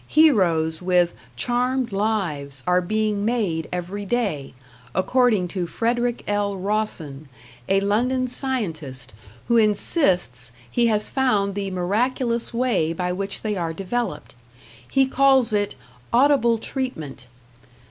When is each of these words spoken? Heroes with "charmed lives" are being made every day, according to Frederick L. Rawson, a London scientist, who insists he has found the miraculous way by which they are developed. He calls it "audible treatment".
Heroes 0.07 0.81
with 0.81 1.13
"charmed 1.35 1.91
lives" 1.91 2.63
are 2.65 2.81
being 2.81 3.23
made 3.23 3.69
every 3.71 4.03
day, 4.03 4.55
according 4.95 5.47
to 5.49 5.67
Frederick 5.67 6.23
L. 6.25 6.57
Rawson, 6.57 7.29
a 7.69 7.81
London 7.81 8.25
scientist, 8.25 9.13
who 9.47 9.57
insists 9.57 10.51
he 10.71 10.87
has 10.87 11.07
found 11.07 11.53
the 11.53 11.69
miraculous 11.69 12.51
way 12.51 12.93
by 12.93 13.11
which 13.13 13.43
they 13.43 13.55
are 13.55 13.73
developed. 13.73 14.33
He 14.89 15.05
calls 15.05 15.53
it 15.53 15.75
"audible 16.11 16.57
treatment". 16.57 17.27